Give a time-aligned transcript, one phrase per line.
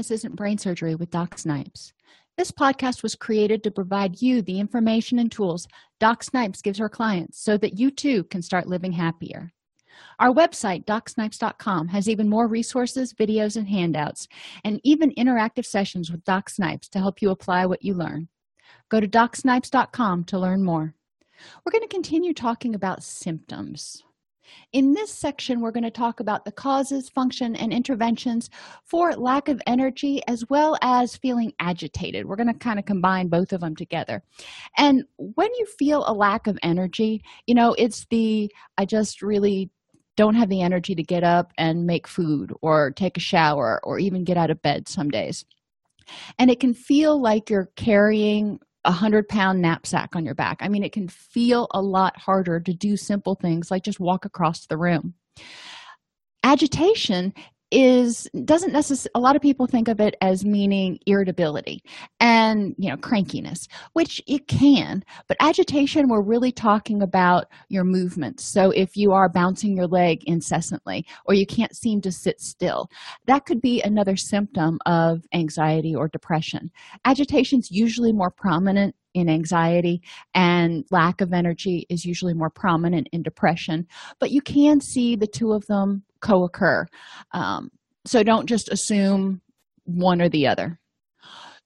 [0.00, 1.92] Happiness Isn't Brain Surgery with Doc Snipes.
[2.38, 6.88] This podcast was created to provide you the information and tools Doc Snipes gives her
[6.88, 9.52] clients so that you too can start living happier.
[10.18, 14.26] Our website, docsnipes.com, has even more resources, videos, and handouts,
[14.64, 18.28] and even interactive sessions with Doc Snipes to help you apply what you learn.
[18.88, 20.94] Go to docsnipes.com to learn more.
[21.62, 24.02] We're going to continue talking about symptoms.
[24.72, 28.50] In this section, we're going to talk about the causes, function, and interventions
[28.84, 32.26] for lack of energy as well as feeling agitated.
[32.26, 34.22] We're going to kind of combine both of them together.
[34.76, 39.70] And when you feel a lack of energy, you know, it's the I just really
[40.16, 43.98] don't have the energy to get up and make food or take a shower or
[43.98, 45.44] even get out of bed some days.
[46.38, 50.58] And it can feel like you're carrying a hundred pound knapsack on your back.
[50.60, 54.24] I mean, it can feel a lot harder to do simple things like just walk
[54.24, 55.14] across the room.
[56.42, 57.34] Agitation
[57.70, 61.82] is doesn't necessarily a lot of people think of it as meaning irritability
[62.18, 68.44] and you know crankiness which it can but agitation we're really talking about your movements.
[68.44, 72.88] So if you are bouncing your leg incessantly or you can't seem to sit still
[73.26, 76.70] that could be another symptom of anxiety or depression.
[77.04, 80.00] Agitation is usually more prominent in anxiety
[80.34, 83.86] and lack of energy is usually more prominent in depression
[84.20, 86.86] but you can see the two of them co-occur.
[87.32, 87.70] Um,
[88.06, 89.40] so don't just assume
[89.84, 90.78] one or the other.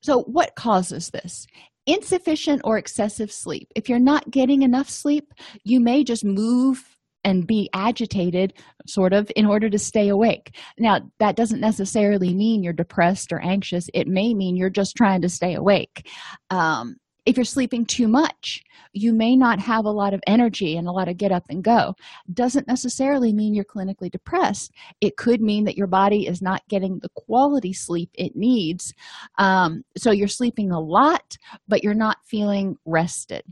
[0.01, 1.47] So what causes this?
[1.87, 3.69] Insufficient or excessive sleep.
[3.75, 5.33] If you're not getting enough sleep
[5.65, 6.83] you may just move
[7.25, 8.53] and be agitated
[8.87, 10.55] sort of in order to stay awake.
[10.79, 13.89] Now that doesn't necessarily mean you're depressed or anxious.
[13.95, 16.07] It may mean you're just trying to stay awake.
[16.51, 20.89] Um, if you're sleeping too much you may not have a lot of energy and
[20.89, 21.95] a lot of get up and go.
[22.33, 24.73] Doesn't necessarily mean you're clinically depressed.
[25.01, 28.95] It could mean that your body is not getting the quality sleep it needs.
[29.39, 31.37] Um, so you're sleeping a lot
[31.69, 33.43] but you're not feeling rested.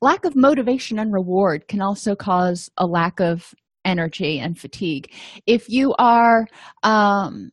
[0.00, 5.12] Lack of motivation and reward can also cause a lack of energy and fatigue.
[5.46, 6.46] If you are
[6.82, 7.50] um,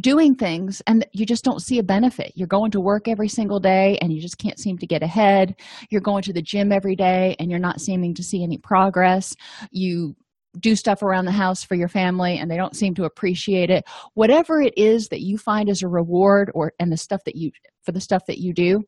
[0.00, 2.32] doing things and you just don't see a benefit.
[2.34, 5.54] You're going to work every single day and you just can't seem to get ahead.
[5.90, 9.34] You're going to the gym every day and you're not seeming to see any progress.
[9.70, 10.14] You
[10.60, 13.84] do stuff around the house for your family and they don't seem to appreciate it.
[14.14, 17.50] Whatever it is that you find as a reward or and the stuff that you
[17.82, 18.82] for the stuff that you do,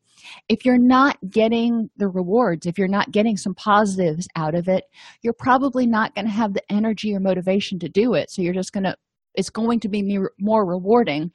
[0.49, 4.85] if you're not getting the rewards, if you're not getting some positives out of it,
[5.23, 8.31] you're probably not going to have the energy or motivation to do it.
[8.31, 8.97] So you're just going to
[9.35, 11.31] it's going to be more rewarding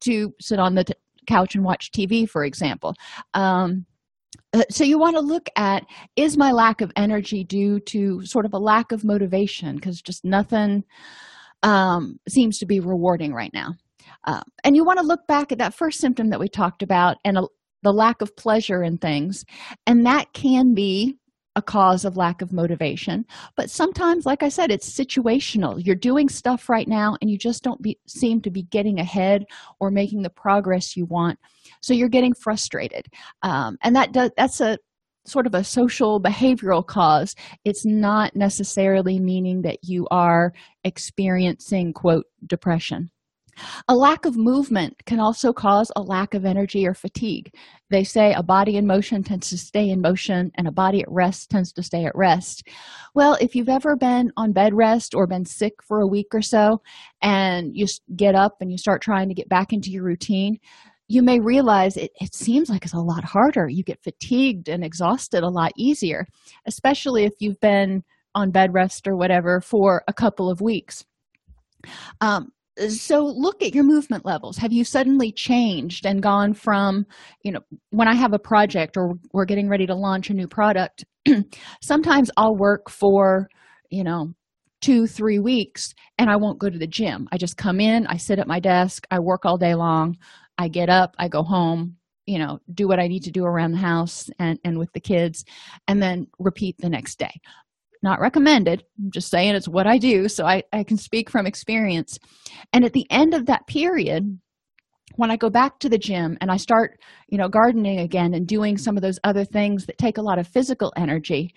[0.00, 0.94] to sit on the t-
[1.26, 2.94] couch and watch tv for example.
[3.34, 3.86] Um,
[4.52, 5.84] uh, so you want to look at
[6.16, 9.76] is my lack of energy due to sort of a lack of motivation?
[9.76, 10.84] Because just nothing
[11.62, 13.74] um, seems to be rewarding right now.
[14.24, 17.16] Uh, and you want to look back at that first symptom that we talked about
[17.24, 17.42] and a,
[17.82, 19.44] the lack of pleasure in things.
[19.86, 21.16] And that can be
[21.56, 23.24] a cause of lack of motivation.
[23.56, 25.84] But sometimes like i said it's situational.
[25.84, 29.44] You're doing stuff right now and you just don't be, seem to be getting ahead
[29.80, 31.38] or making the progress you want.
[31.82, 33.06] So you're getting frustrated.
[33.42, 34.78] Um, and that does that's a
[35.26, 37.34] sort of a social behavioral cause.
[37.64, 40.52] It's not necessarily meaning that you are
[40.84, 43.10] experiencing quote depression
[43.88, 47.52] a lack of movement can also cause a lack of energy or fatigue.
[47.90, 51.10] They say a body in motion tends to stay in motion and a body at
[51.10, 52.68] rest tends to stay at rest.
[53.14, 56.42] Well, if you've ever been on bed rest or been sick for a week or
[56.42, 56.82] so
[57.22, 60.58] and you get up and you start trying to get back into your routine,
[61.08, 63.68] you may realize it, it seems like it's a lot harder.
[63.68, 66.24] You get fatigued and exhausted a lot easier,
[66.66, 68.04] especially if you've been
[68.36, 71.04] on bed rest or whatever for a couple of weeks.
[72.20, 72.52] Um,
[72.88, 74.56] so look at your movement levels.
[74.58, 77.06] Have you suddenly changed and gone from
[77.42, 77.60] you know
[77.90, 81.04] when i have a project or we're getting ready to launch a new product
[81.82, 83.48] sometimes i'll work for
[83.90, 84.32] you know
[84.80, 87.28] two three weeks and i won't go to the gym.
[87.32, 90.16] I just come in i sit at my desk i work all day long
[90.58, 91.96] i get up i go home
[92.26, 95.00] you know do what i need to do around the house and and with the
[95.00, 95.44] kids
[95.88, 97.32] and then repeat the next day
[98.02, 98.84] not recommended.
[98.98, 102.18] I'm just saying it's what i do so I, I can speak from experience.
[102.72, 104.38] And at the end of that period
[105.16, 106.98] when i go back to the gym and i start
[107.28, 110.38] you know gardening again and doing some of those other things that take a lot
[110.38, 111.52] of physical energy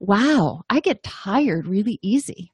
[0.00, 2.50] wow i get tired really easy.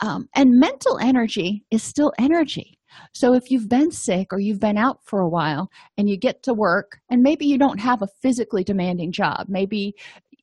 [0.00, 2.78] Um, and mental energy is still energy.
[3.12, 5.68] So if you've been sick or you've been out for a while
[5.98, 9.94] and you get to work and maybe you don't have a physically demanding job maybe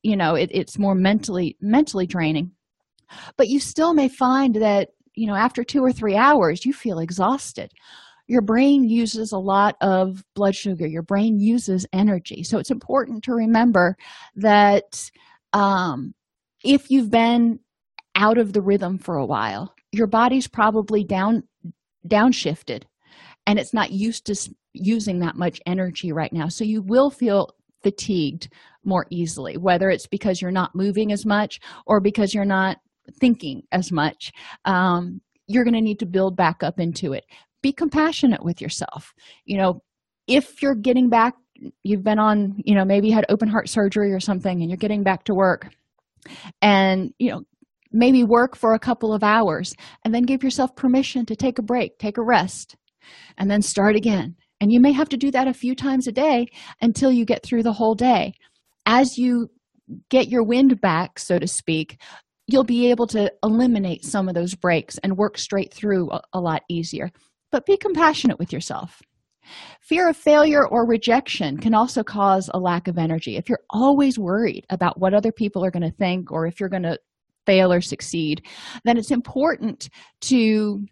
[0.04, 2.52] you know it, it's more mentally mentally draining.
[3.36, 6.98] But you still may find that you know after two or three hours you feel
[6.98, 7.72] exhausted.
[8.26, 10.86] Your brain uses a lot of blood sugar.
[10.86, 12.42] Your brain uses energy.
[12.42, 13.96] So it's important to remember
[14.36, 15.10] that
[15.52, 16.14] um,
[16.64, 17.60] if you've been
[18.14, 21.44] out of the rhythm for a while your body's probably down
[22.06, 22.82] downshifted
[23.46, 26.48] and it's not used to using that much energy right now.
[26.48, 27.50] So you will feel
[27.82, 28.48] fatigued
[28.84, 32.78] more easily whether it's because you're not moving as much or because you're not
[33.20, 34.32] thinking as much
[34.64, 37.24] um, you're going to need to build back up into it.
[37.62, 39.12] Be compassionate with yourself.
[39.44, 39.82] You know
[40.26, 41.34] if you're getting back
[41.82, 45.02] you've been on you know maybe had open heart surgery or something and you're getting
[45.02, 45.68] back to work
[46.62, 47.42] and you know
[47.92, 51.62] maybe work for a couple of hours and then give yourself permission to take a
[51.62, 52.76] break take a rest
[53.36, 54.36] and then start again.
[54.60, 56.46] And you may have to do that a few times a day
[56.80, 58.34] until you get through the whole day
[58.86, 59.50] as you
[60.10, 61.98] get your wind back so to speak
[62.46, 66.40] you'll be able to eliminate some of those breaks and work straight through a, a
[66.40, 67.10] lot easier.
[67.50, 69.00] But be compassionate with yourself.
[69.80, 73.36] Fear of failure or rejection can also cause a lack of energy.
[73.36, 76.68] If you're always worried about what other people are going to think or if you're
[76.68, 76.98] going to
[77.46, 78.42] fail or succeed
[78.84, 80.82] then it's important to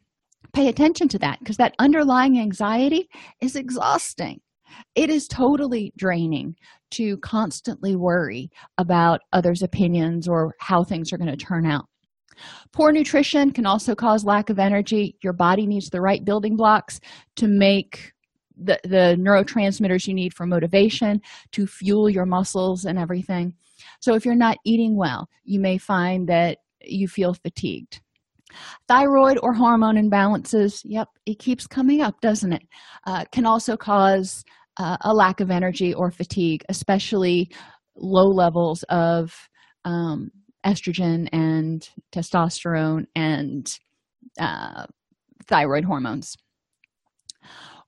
[0.52, 3.08] pay attention to that because that underlying anxiety
[3.40, 4.38] is exhausting
[4.94, 6.54] it is totally draining
[6.92, 11.86] to constantly worry about others opinions or how things are going to turn out.
[12.72, 15.16] Poor nutrition can also cause lack of energy.
[15.22, 17.00] Your body needs the right building blocks
[17.36, 18.12] to make
[18.56, 21.20] the, the neurotransmitters you need for motivation
[21.52, 23.54] to fuel your muscles and everything.
[24.00, 28.00] So if you're not eating well you may find that you feel fatigued.
[28.86, 32.62] Thyroid or hormone imbalances yep it keeps coming up doesn't it?
[33.06, 34.44] Uh, can also cause
[34.82, 37.48] uh, a lack of energy or fatigue especially
[37.96, 39.48] low levels of
[39.84, 40.30] um,
[40.66, 43.78] estrogen and testosterone and
[44.40, 44.86] uh,
[45.46, 46.36] thyroid hormones.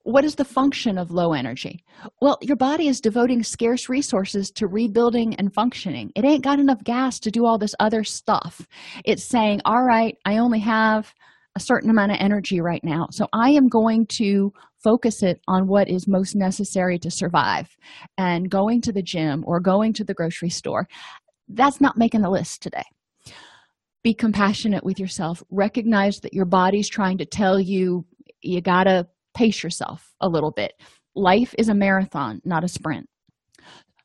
[0.03, 1.83] What is the function of low energy?
[2.21, 6.11] Well your body is devoting scarce resources to rebuilding and functioning.
[6.15, 8.67] It ain't got enough gas to do all this other stuff.
[9.03, 11.13] It's saying all right i only have
[11.55, 13.07] a certain amount of energy right now.
[13.11, 14.51] So i am going to
[14.83, 17.67] focus it on what is most necessary to survive
[18.17, 20.87] and going to the gym or going to the grocery store.
[21.47, 22.83] That's not making the list today.
[24.03, 25.41] Be compassionate with yourself.
[25.49, 28.05] Recognize that your body's trying to tell you
[28.41, 30.73] you gotta pace yourself a little bit.
[31.15, 33.07] Life is a marathon not a sprint.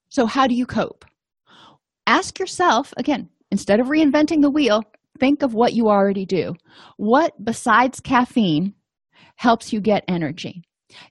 [0.08, 1.04] So how do you cope?
[2.06, 4.82] Ask yourself again instead of reinventing the wheel
[5.18, 6.54] think of what you already do.
[6.96, 8.74] What besides caffeine
[9.36, 10.62] helps you get energy?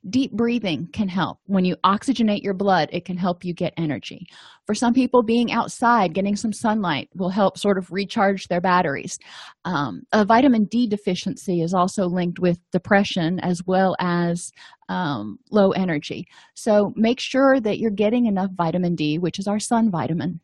[0.10, 1.40] Deep breathing can help.
[1.46, 4.26] When you oxygenate your blood it can help you get energy.
[4.66, 9.18] For some people being outside getting some sunlight will help sort of recharge their batteries.
[9.66, 14.52] Um, a vitamin d deficiency is also linked with depression as well as
[14.90, 16.28] um, low energy.
[16.56, 20.40] So make sure that you're getting enough vitamin d which is our sun vitamin.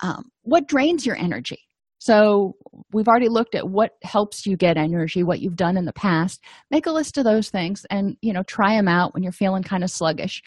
[0.00, 1.65] Um, what drains your energy
[2.06, 2.54] so
[2.92, 6.40] we've already looked at what helps you get energy what you've done in the past.
[6.70, 9.64] Make a list of those things and you know try them out when you're feeling
[9.64, 10.40] kind of sluggish.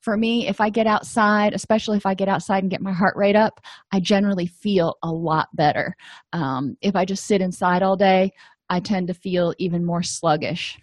[0.00, 3.14] For me if i get outside especially if i get outside and get my heart
[3.14, 3.60] rate up
[3.92, 5.94] i generally feel a lot better.
[6.32, 8.32] Um, if i just sit inside all day
[8.70, 10.78] i tend to feel even more sluggish.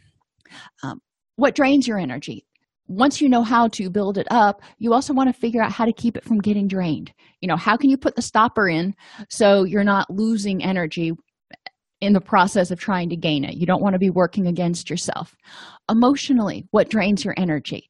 [0.84, 1.02] Um,
[1.38, 2.46] what drains your energy
[2.90, 5.86] once you know how to build it up you also want to figure out how
[5.86, 7.14] to keep it from getting drained.
[7.40, 8.94] You know how can you put the stopper in
[9.30, 11.14] so you're not losing energy
[12.02, 13.56] in the process of trying to gain it?
[13.56, 15.36] You don't want to be working against yourself.
[15.90, 17.88] Emotionally what drains your energy?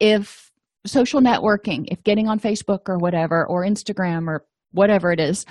[0.00, 0.50] If
[0.86, 5.44] social networking if getting on facebook or whatever or instagram or whatever it is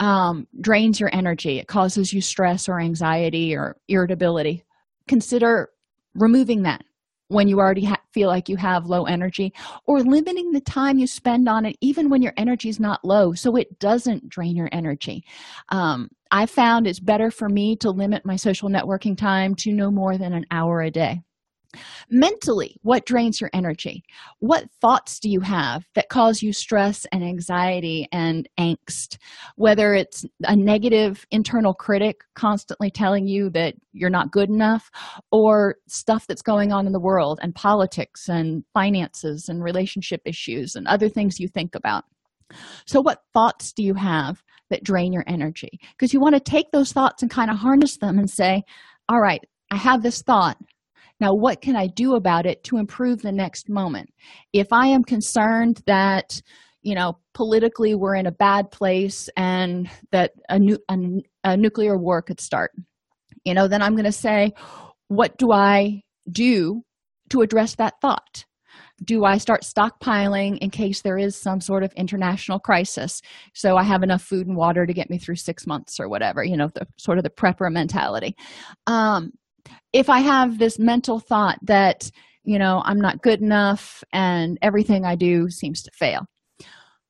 [0.00, 4.62] um, drains your energy it causes you stress or anxiety or irritability
[5.08, 5.70] consider
[6.14, 6.82] removing that
[7.28, 9.52] when you already ha- feel like you have low energy
[9.86, 13.32] or limiting the time you spend on it even when your energy is not low
[13.32, 15.24] so it doesn't drain your energy.
[15.70, 19.90] Um, i found it's better for me to limit my social networking time to no
[19.92, 21.22] more than an hour a day
[22.10, 24.02] mentally what drains your energy?
[24.40, 29.18] What thoughts do you have that cause you stress and anxiety and angst?
[29.56, 34.90] Whether it's a negative internal critic constantly telling you that you're not good enough
[35.30, 40.74] or stuff that's going on in the world and politics and finances and relationship issues
[40.74, 42.04] and other things you think about.
[42.86, 45.80] So what thoughts do you have that drain your energy?
[45.92, 48.62] Because you want to take those thoughts and kind of harness them and say
[49.08, 50.56] all right i have this thought
[51.20, 54.10] now, what can I do about it to improve the next moment?
[54.52, 56.40] If I am concerned that,
[56.82, 60.96] you know, politically we're in a bad place and that a, nu- a,
[61.44, 62.72] a nuclear war could start,
[63.44, 64.52] you know, then I'm going to say,
[65.08, 66.82] what do I do
[67.30, 68.44] to address that thought?
[69.04, 73.20] Do i start stockpiling in case there is some sort of international crisis?
[73.54, 76.42] So i have enough food and water to get me through six months or whatever
[76.42, 78.34] you know the sort of the prepper mentality.
[78.86, 79.32] Um,
[79.92, 82.10] if i have this mental thought that
[82.44, 86.26] you know i'm not good enough and everything i do seems to fail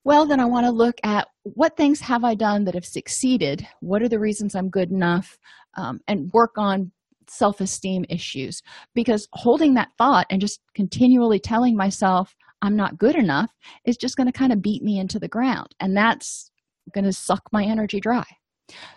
[0.05, 3.67] well then i want to look at what things have i done that have succeeded?
[3.81, 5.39] What are the reasons i'm good enough?
[5.77, 6.91] Um, and work on
[7.29, 8.63] self-esteem issues
[8.95, 13.51] because holding that thought and just continually telling myself i'm not good enough
[13.85, 16.53] is just going to kind of beat me into the ground and that's
[16.95, 18.25] going to suck my energy dry.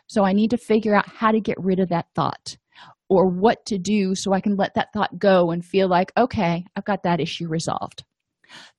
[0.07, 2.57] So i need to figure out how to get rid of that thought
[3.09, 6.63] or what to do so i can let that thought go and feel like okay
[6.75, 8.03] i've got that issue resolved.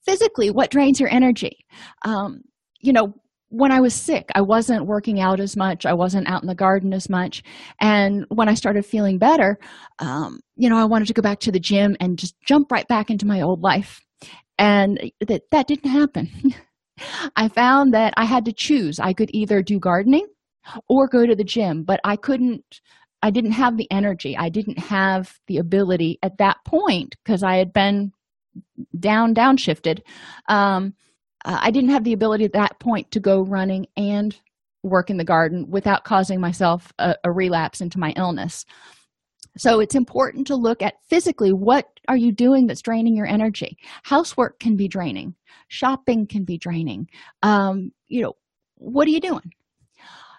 [0.05, 1.59] Physically what drains your energy?
[2.05, 2.41] Um,
[2.81, 3.13] you know
[3.53, 5.85] when i was sick i wasn't working out as much.
[5.85, 7.43] I wasn't out in the garden as much.
[7.81, 9.59] And when i started feeling better
[9.99, 12.87] um, you know i wanted to go back to the gym and just jump right
[12.89, 14.01] back into my old life.
[14.59, 16.31] And that that didn't happen.
[17.37, 19.01] I found that i had to choose.
[19.01, 20.27] I could either do gardening
[20.89, 22.81] or go to the gym but i couldn't
[23.23, 24.37] i didn't have the energy.
[24.37, 28.13] I didn't have the ability at that point because i had been
[28.99, 30.01] down downshifted
[30.49, 30.95] um,
[31.45, 34.37] uh, i didn't have the ability at that point to go running and
[34.83, 38.65] work in the garden without causing myself a, a relapse into my illness.
[39.57, 43.77] So it's important to look at physically what are you doing that's draining your energy?
[44.05, 45.35] Housework can be draining.
[45.69, 47.09] Shopping can be draining.
[47.43, 48.35] Um, you know
[48.77, 49.53] what are you doing?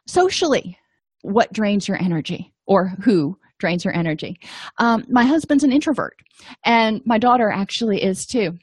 [0.08, 0.78] Socially
[1.22, 4.38] what drains your energy or who drains your energy.
[4.80, 6.18] Um, my husband's an introvert
[6.66, 8.58] and my daughter actually is too.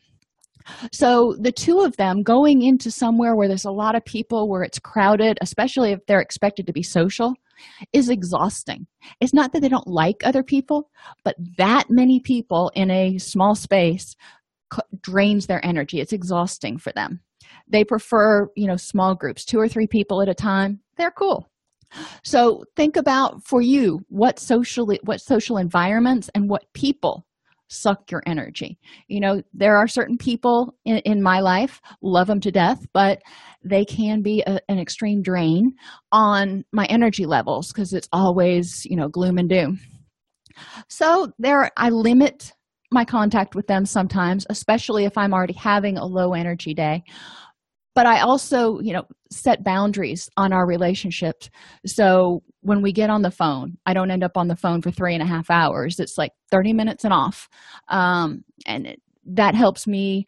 [0.93, 4.63] So the two of them going into somewhere where there's a lot of people where
[4.63, 7.33] it's crowded especially if they're expected to be social
[7.93, 8.87] is exhausting.
[9.21, 10.91] It's not that they don't like other people
[11.25, 14.15] but that many people in a small space
[15.01, 16.01] drains their energy.
[16.01, 17.21] It's exhausting for them.
[17.67, 20.81] They prefer you know small groups two or three people at a time.
[20.99, 21.49] They're cool
[22.23, 27.25] so think about for you what socially what social environments and what people
[27.69, 28.79] suck your energy.
[29.09, 33.21] You know there are certain people in, in my life love them to death but
[33.65, 35.73] they can be a, an extreme drain
[36.13, 39.81] on my energy levels because it's always you know gloom and doom.
[40.89, 42.53] So there i limit
[42.91, 47.03] my contact with them sometimes especially if i'm already having a low energy day
[47.99, 51.51] but i also you know set boundaries on our relationships.
[51.85, 54.93] So when we get on the phone i don't end up on the phone for
[54.93, 55.99] three and a half hours.
[55.99, 57.49] It's like 30 minutes and off.
[57.89, 59.03] Um, and it,
[59.41, 60.27] that helps me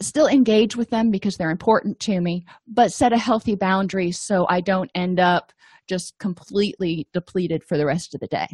[0.00, 4.46] still engage with them because they're important to me but set a healthy boundary so
[4.48, 5.52] i don't end up
[5.88, 8.46] just completely depleted for the rest of the day.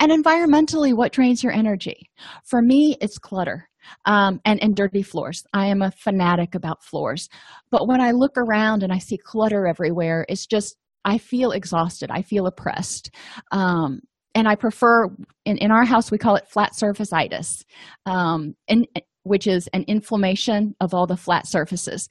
[0.00, 2.10] And environmentally what drains your energy?
[2.44, 3.69] For me it's clutter
[4.04, 5.44] um, and and dirty floors.
[5.52, 7.28] I am a fanatic about floors.
[7.70, 12.10] But when i look around and i see clutter everywhere it's just i feel exhausted.
[12.10, 13.14] I feel oppressed.
[13.52, 14.00] Um,
[14.34, 15.06] and i prefer
[15.44, 17.64] in, in our house we call it flat surface itis
[18.06, 18.86] um, and
[19.22, 22.08] which is an inflammation of all the flat surfaces.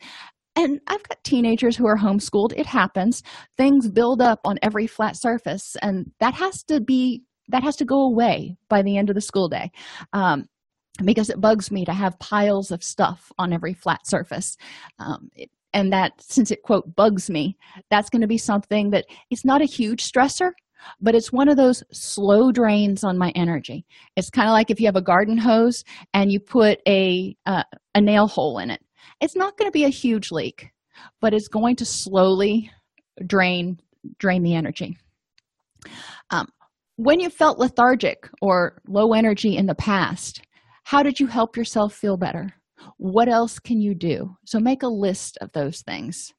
[0.56, 2.54] And i've got teenagers who are homeschooled.
[2.58, 3.24] It happens.
[3.58, 7.86] Things build up on every flat surface and that has to be that has to
[7.86, 9.72] go away by the end of the school day.
[10.14, 10.46] Um,
[11.06, 14.58] because it bugs me to have piles of stuff on every flat surface.
[15.00, 17.56] Um, it, and that since it quote bugs me
[17.92, 20.50] that's going to be something that it's not a huge stressor
[21.00, 23.86] but it's one of those slow drains on my energy.
[24.16, 27.64] It's kind of like if you have a garden hose and you put a uh,
[27.94, 28.82] a nail hole in it.
[29.22, 30.72] It's not going to be a huge leak
[31.22, 32.72] but it's going to slowly
[33.26, 33.80] drain
[34.18, 34.98] drain the energy.
[36.32, 36.48] Um,
[36.96, 40.42] when you felt lethargic or low energy in the past
[40.90, 42.52] how did you help yourself feel better?
[42.98, 44.36] What else can you do?
[44.44, 46.34] So make a list of those things.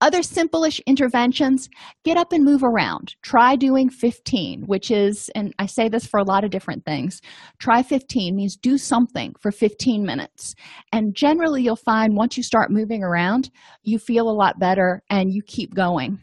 [0.00, 1.68] Other simple-ish interventions
[2.04, 3.14] get up and move around.
[3.22, 7.20] Try doing 15 which is and i say this for a lot of different things
[7.60, 10.56] try 15 means do something for 15 minutes.
[10.90, 13.48] And generally you'll find once you start moving around
[13.84, 16.18] you feel a lot better and you keep going.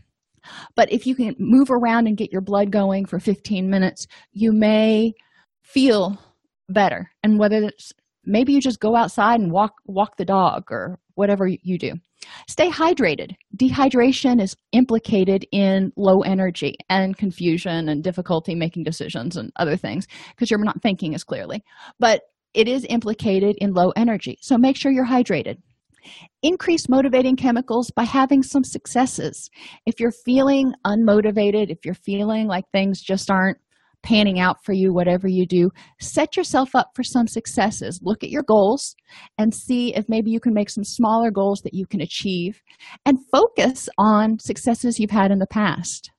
[0.76, 4.52] But if you can move around and get your blood going for 15 minutes you
[4.52, 5.14] may
[5.62, 6.20] feel
[6.70, 7.12] better.
[7.24, 7.94] And whether it's
[8.26, 11.94] maybe you just go outside and walk walk the dog or whatever you do.
[12.48, 13.36] Stay hydrated.
[13.56, 20.08] Dehydration is implicated in low energy and confusion and difficulty making decisions and other things
[20.32, 21.64] because you're not thinking as clearly.
[22.00, 22.22] But
[22.54, 24.38] it is implicated in low energy.
[24.42, 25.58] So make sure you're hydrated.
[26.42, 29.50] Increase motivating chemicals by having some successes.
[29.86, 33.58] If you're feeling unmotivated if you're feeling like things just aren't
[34.06, 35.70] panning out for you whatever you do
[36.00, 38.00] set yourself up for some successes.
[38.04, 38.96] Look at your goals
[39.38, 42.62] and see if maybe you can make some smaller goals that you can achieve
[43.06, 46.12] and focus on successes you've had in the past.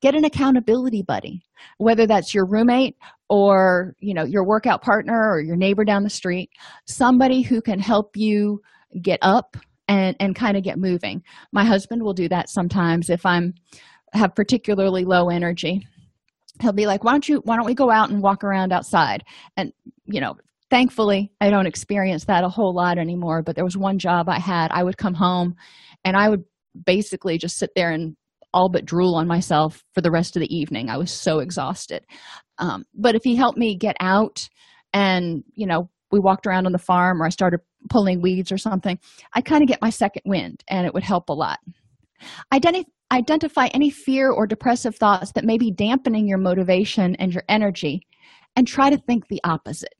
[0.00, 1.42] Get an accountability buddy
[1.78, 2.96] whether that's your roommate
[3.28, 6.50] or you know your workout partner or your neighbor down the street
[6.86, 8.60] somebody who can help you
[9.02, 9.56] get up
[9.88, 11.22] and and kind of get moving.
[11.52, 13.54] My husband will do that sometimes if i'm
[14.12, 15.86] have particularly low energy
[16.60, 19.24] he'll be like why don't you why don't we go out and walk around outside?
[19.56, 19.72] And
[20.06, 20.36] you know
[20.68, 24.38] thankfully i don't experience that a whole lot anymore but there was one job i
[24.38, 24.70] had.
[24.72, 25.54] I would come home
[26.04, 26.42] and i would
[26.84, 28.16] basically just sit there and
[28.56, 30.88] all but drool on myself for the rest of the evening.
[30.88, 32.04] I was so exhausted.
[32.58, 34.48] Um, but if he helped me get out
[34.94, 37.60] and you know we walked around on the farm or i started
[37.90, 38.98] pulling weeds or something
[39.34, 41.58] i kind of get my second wind and it would help a lot.
[42.52, 47.44] Identi- identify any fear or depressive thoughts that may be dampening your motivation and your
[47.48, 48.06] energy
[48.56, 49.94] and try to think the opposite.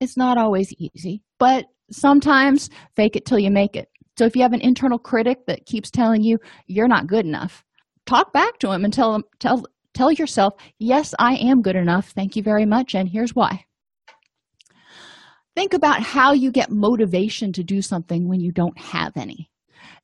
[0.00, 3.88] It's not always easy but sometimes fake it till you make it.
[4.16, 7.64] So if you have an internal critic that keeps telling you you're not good enough
[8.06, 12.10] talk back to him and tell him tell tell yourself yes i am good enough.
[12.10, 13.64] Thank you very much and here's why.
[15.56, 19.50] Think about how you get motivation to do something when you don't have any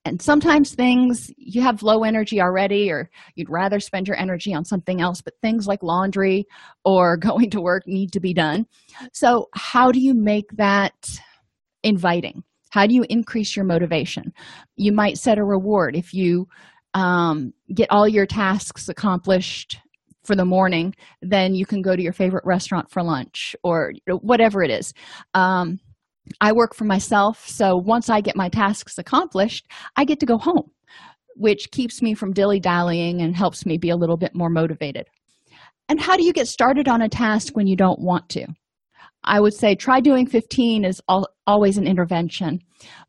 [0.04, 4.64] and sometimes things you have low energy already or you'd rather spend your energy on
[4.64, 6.46] something else but things like laundry
[6.84, 8.66] or going to work need to be done.
[9.12, 10.94] So how do you make that
[11.82, 12.42] inviting?
[12.70, 14.32] How do you increase your motivation?
[14.76, 15.96] You might set a reward.
[15.96, 16.46] If you
[16.94, 19.78] um, get all your tasks accomplished
[20.24, 24.62] for the morning then you can go to your favorite restaurant for lunch or whatever
[24.62, 24.92] it is.
[25.34, 25.80] Um,
[26.40, 30.38] i work for myself so once i get my tasks accomplished i get to go
[30.38, 30.70] home
[31.40, 35.06] which keeps me from dilly-dallying and helps me be a little bit more motivated.
[35.88, 38.46] And how do you get started on a task when you don't want to?
[39.24, 41.02] I would say try doing 15 is
[41.46, 42.60] always an intervention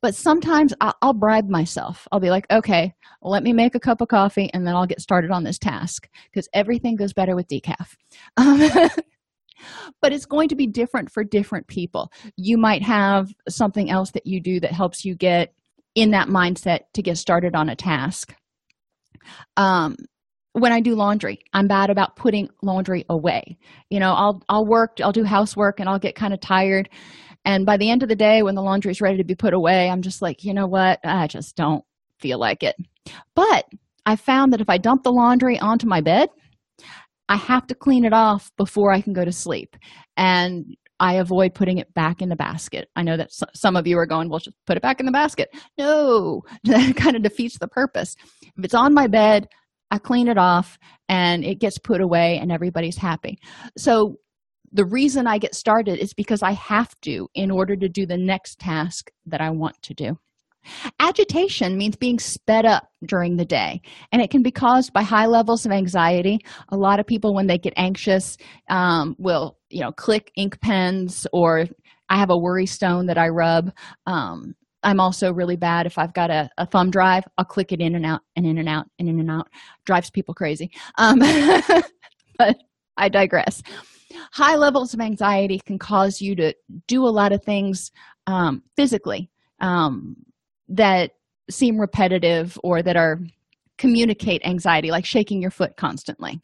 [0.01, 2.05] but sometimes I'll, I'll bribe myself.
[2.11, 4.99] I'll be like okay let me make a cup of coffee and then i'll get
[4.99, 7.95] started on this task because everything goes better with decaf.
[8.35, 8.59] Um,
[10.01, 12.11] but it's going to be different for different people.
[12.37, 15.53] You might have something else that you do that helps you get
[15.95, 18.33] in that mindset to get started on a task.
[19.57, 19.95] Um,
[20.53, 23.57] when i do laundry i'm bad about putting laundry away.
[23.89, 26.89] You know i'll i'll work i'll do housework and i'll get kind of tired.
[27.45, 29.53] And by the end of the day when the laundry is ready to be put
[29.53, 30.99] away i'm just like you know what?
[31.03, 31.83] I just don't
[32.19, 32.75] feel like it.
[33.35, 33.65] But
[34.05, 36.29] i found that if i dump the laundry onto my bed
[37.31, 39.75] i have to clean it off before i can go to sleep.
[40.17, 40.65] And
[40.99, 42.89] i avoid putting it back in the basket.
[42.95, 45.11] I know that some of you are going well just put it back in the
[45.11, 45.49] basket.
[45.77, 48.15] No that kind of defeats the purpose.
[48.57, 49.47] If it's on my bed
[49.91, 50.77] i clean it off
[51.09, 53.37] and it gets put away and everybody's happy.
[53.77, 54.17] So
[54.73, 58.17] the reason i get started is because i have to in order to do the
[58.17, 60.17] next task that i want to do
[60.99, 65.25] agitation means being sped up during the day and it can be caused by high
[65.25, 66.39] levels of anxiety.
[66.69, 68.37] A lot of people when they get anxious
[68.69, 71.65] um, will you know click ink pens or
[72.09, 73.71] i have a worry stone that i rub.
[74.05, 75.85] Um, i'm also really bad.
[75.85, 78.57] If i've got a, a, thumb drive i'll click it in and out and in
[78.57, 79.47] and out and in and out.
[79.85, 80.71] Drives people crazy.
[80.97, 81.19] Um,
[82.37, 82.57] but
[82.97, 83.61] i digress.
[84.33, 86.53] High levels of anxiety can cause you to
[86.87, 87.91] do a lot of things
[88.27, 89.29] um, physically.
[89.59, 90.15] Um,
[90.71, 91.11] that
[91.49, 93.19] seem repetitive or that are
[93.77, 96.39] communicate anxiety like shaking your foot constantly.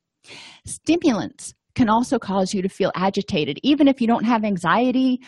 [0.65, 5.21] Stimulants can also cause you to feel agitated even if you don't have anxiety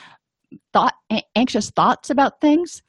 [0.74, 0.96] thought
[1.36, 2.82] anxious thoughts about things.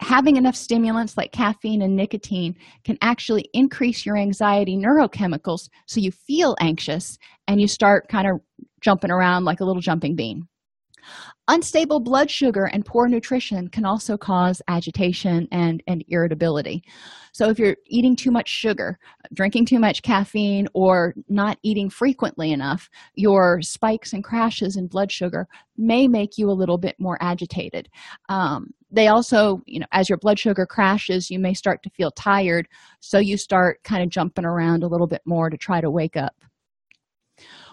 [0.00, 6.10] Having enough stimulants like caffeine and nicotine can actually increase your anxiety neurochemicals so you
[6.10, 8.40] feel anxious and you start kind of
[8.80, 10.46] jumping around like a little jumping bean
[11.48, 16.84] unstable blood sugar and poor nutrition can also cause agitation and, and irritability.
[17.32, 18.98] So if you're eating too much sugar
[19.32, 25.10] drinking too much caffeine or not eating frequently enough your spikes and crashes in blood
[25.10, 27.88] sugar may make you a little bit more agitated.
[28.28, 32.10] Um, they also you know as your blood sugar crashes you may start to feel
[32.10, 32.68] tired
[33.00, 36.16] so you start kind of jumping around a little bit more to try to wake
[36.16, 36.36] up.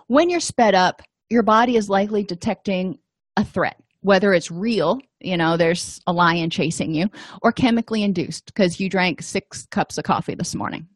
[0.08, 2.98] When you're sped up your body is likely detecting
[3.38, 7.08] a threat whether it's real you know there's a lion chasing you
[7.42, 10.88] or chemically induced because you drank six cups of coffee this morning.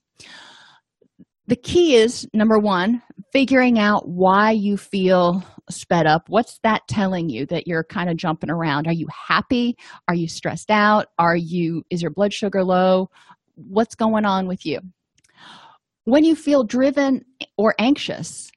[1.47, 3.01] The key is number one
[3.33, 6.29] figuring out why you feel sped up.
[6.29, 8.87] What's that telling you that you're kind of jumping around?
[8.87, 9.75] Are you happy?
[10.07, 11.07] Are you stressed out?
[11.19, 13.09] Are you is your blood sugar low?
[13.55, 14.79] What's going on with you?
[16.05, 17.25] When you feel driven
[17.57, 18.49] or anxious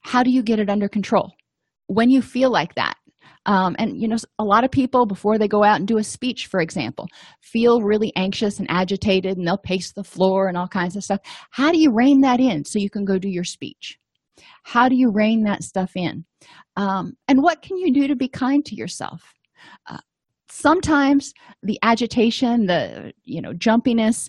[0.00, 1.32] how do you get it under control?
[1.86, 2.96] When you feel like that
[3.46, 6.04] um, and you know a lot of people before they go out and do a
[6.04, 7.08] speech for example
[7.40, 11.20] feel really anxious and agitated and they'll pace the floor and all kinds of stuff.
[11.50, 13.98] How do you rein that in so you can go do your speech?
[14.64, 16.24] How do you rein that stuff in?
[16.76, 19.34] Um, and what can you do to be kind to yourself?
[19.88, 19.98] Uh,
[20.50, 24.28] sometimes the agitation the you know jumpiness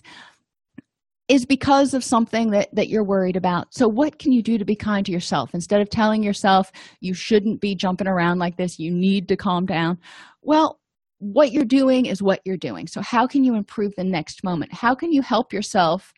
[1.28, 3.74] is because of something that that you're worried about.
[3.74, 5.54] So what can you do to be kind to yourself?
[5.54, 8.78] Instead of telling yourself you shouldn't be jumping around like this.
[8.78, 9.98] You need to calm down.
[10.42, 10.80] Well
[11.18, 12.86] what you're doing is what you're doing.
[12.86, 14.72] So how can you improve the next moment?
[14.72, 16.12] How can you help yourself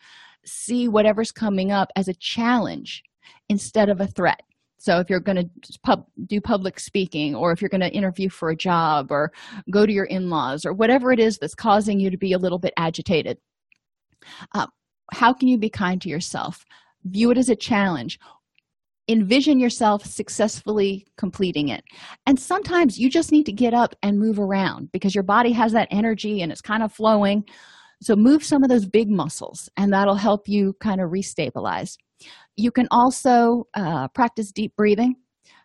[0.44, 3.04] see whatever's coming up as a challenge
[3.48, 4.40] instead of a threat?
[4.80, 8.28] So if you're going to pub, do public speaking or if you're going to interview
[8.28, 9.32] for a job or
[9.70, 12.58] go to your in-laws or whatever it is that's causing you to be a little
[12.58, 13.38] bit agitated
[14.54, 14.66] uh,
[15.12, 16.64] how can you be kind to yourself?
[17.04, 18.18] View it as a challenge.
[19.08, 21.82] Envision yourself successfully completing it.
[22.26, 25.72] And sometimes you just need to get up and move around because your body has
[25.72, 27.44] that energy and it's kind of flowing.
[28.02, 31.96] So move some of those big muscles and that'll help you kind of restabilize.
[32.56, 35.16] You can also uh, practice deep breathing.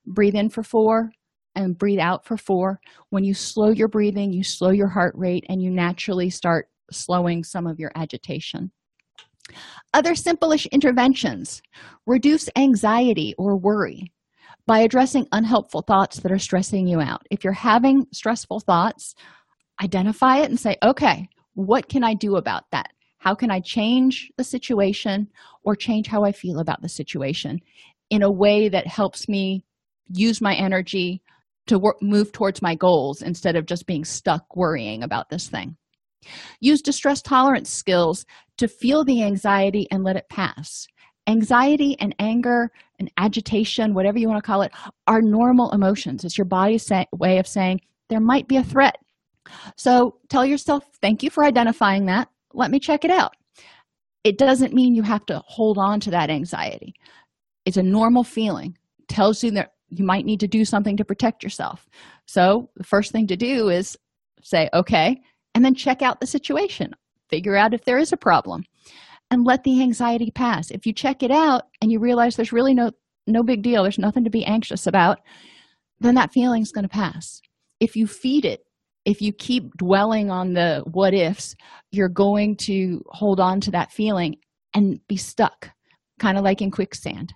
[0.05, 1.11] Breathe in for four
[1.55, 2.79] and breathe out for four.
[3.09, 7.43] When you slow your breathing you slow your heart rate and you naturally start slowing
[7.43, 8.71] some of your agitation
[9.93, 11.61] other simple-ish interventions
[12.05, 14.11] reduce anxiety or worry
[14.65, 17.25] by addressing unhelpful thoughts that are stressing you out.
[17.29, 19.13] If you're having stressful thoughts,
[19.81, 22.91] identify it and say, okay, what can I do about that?
[23.17, 25.27] How can I change the situation
[25.63, 27.59] or change how I feel about the situation
[28.09, 29.63] in a way that helps me
[30.09, 31.21] use my energy
[31.67, 35.77] to work, move towards my goals instead of just being stuck worrying about this thing?
[36.59, 38.25] Use distress tolerance skills
[38.57, 40.87] to feel the anxiety and let it pass.
[41.27, 44.71] Anxiety and anger and agitation, whatever you want to call it,
[45.07, 46.23] are normal emotions.
[46.23, 48.97] It's your body's say, way of saying there might be a threat.
[49.77, 52.29] So tell yourself, thank you for identifying that.
[52.53, 53.35] Let me check it out.
[54.23, 56.93] It doesn't mean you have to hold on to that anxiety.
[57.65, 58.77] It's a normal feeling.
[59.07, 61.87] Tells you that you might need to do something to protect yourself.
[62.25, 63.97] So the first thing to do is
[64.41, 65.21] say, okay,
[65.55, 66.93] and then check out the situation.
[67.29, 68.63] Figure out if there is a problem
[69.31, 70.69] and let the anxiety pass.
[70.69, 72.91] If you check it out and you realize there's really no
[73.25, 75.19] no big deal there's nothing to be anxious about
[76.01, 77.41] then that feeling's going to pass.
[77.79, 78.65] If you feed it
[79.05, 81.55] if you keep dwelling on the what ifs
[81.91, 84.35] you're going to hold on to that feeling
[84.73, 85.69] and be stuck
[86.19, 87.33] kind of like in quicksand.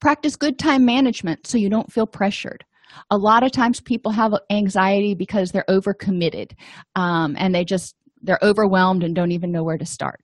[0.00, 2.64] Practice good time management so you don't feel pressured
[3.10, 6.52] a lot of times people have anxiety because they're overcommitted
[6.96, 10.20] um, and they just they're overwhelmed and don't even know where to start.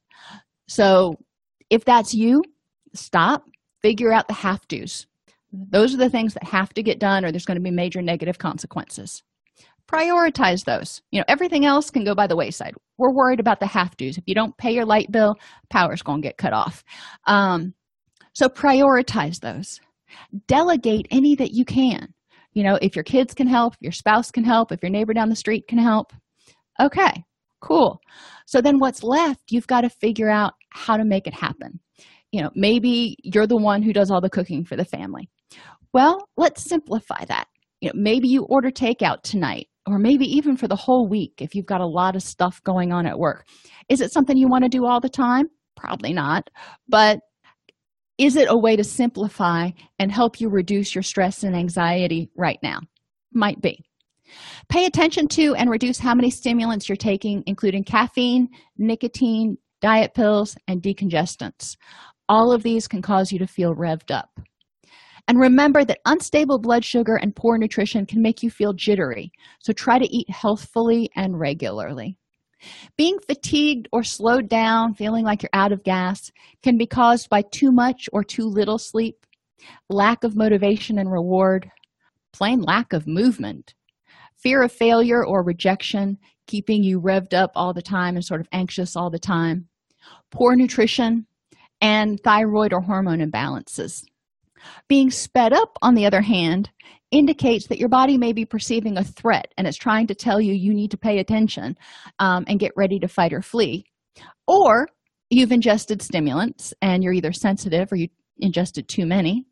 [0.69, 1.17] So
[1.69, 2.43] if that's you
[2.95, 3.45] stop
[3.83, 5.07] figure out the have to's
[5.53, 8.01] those are the things that have to get done or there's going to be major
[8.01, 9.23] negative consequences.
[9.91, 11.03] Prioritize those.
[11.11, 12.75] You know everything else can go by the wayside.
[12.99, 15.37] We're worried about the have to's if you don't pay your light bill
[15.71, 16.85] power's going to get cut off.
[17.27, 17.75] Um,
[18.33, 19.81] so prioritize those.
[20.47, 22.15] Delegate any that you can
[22.53, 25.29] you know if your kids can help your spouse can help if your neighbor down
[25.29, 26.13] the street can help.
[26.81, 27.25] Okay
[27.61, 28.01] cool.
[28.47, 31.81] So then what's left you've got to figure out how to make it happen.
[32.33, 35.29] You know maybe you're the one who does all the cooking for the family.
[35.93, 37.47] Well let's simplify that.
[37.81, 41.55] You know maybe you order takeout tonight or maybe even for the whole week if
[41.55, 43.47] you've got a lot of stuff going on at work.
[43.89, 45.49] Is it something you want to do all the time?
[45.77, 46.49] Probably not
[46.89, 47.21] but
[48.21, 52.59] is it a way to simplify and help you reduce your stress and anxiety right
[52.63, 52.81] now?
[53.33, 53.83] Might be.
[54.69, 60.55] Pay attention to and reduce how many stimulants you're taking including caffeine nicotine diet pills
[60.69, 61.77] and decongestants.
[62.29, 64.39] All of these can cause you to feel revved up.
[65.27, 69.33] And remember that unstable blood sugar and poor nutrition can make you feel jittery.
[69.61, 72.19] So try to eat healthfully and regularly
[72.97, 76.31] being fatigued or slowed down, feeling like you're out of gas,
[76.63, 79.27] can be caused by too much or too little sleep,
[79.89, 81.71] lack of motivation and reward,
[82.33, 83.75] plain lack of movement,
[84.37, 88.49] fear of failure or rejection, keeping you revved up all the time and sort of
[88.53, 89.69] anxious all the time,
[90.31, 91.27] poor nutrition,
[91.81, 94.05] and thyroid or hormone imbalances.
[94.89, 96.71] Being sped up, on the other hand,
[97.11, 100.55] indicates that your body may be perceiving a threat and it's trying to tell you
[100.55, 101.77] you need to pay attention
[102.19, 103.85] um, and get ready to fight or flee.
[104.47, 104.89] Or
[105.29, 109.47] you've ingested stimulants and you're either sensitive or you ingested too many,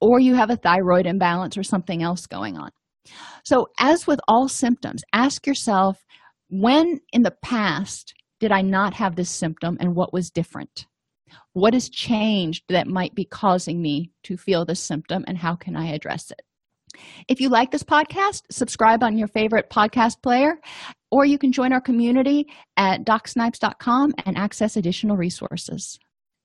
[0.00, 2.70] or you have a thyroid imbalance or something else going on.
[3.44, 6.04] So, as with all symptoms, ask yourself
[6.50, 10.86] when in the past did I not have this symptom and what was different?
[11.52, 15.76] what has changed that might be causing me to feel this symptom and how can
[15.76, 16.42] i address it
[17.28, 20.58] if you like this podcast subscribe on your favorite podcast player
[21.10, 22.46] or you can join our community
[22.76, 25.98] at docsnipes.com and access additional resources